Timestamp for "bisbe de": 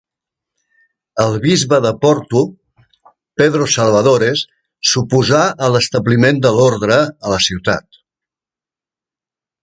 1.41-1.89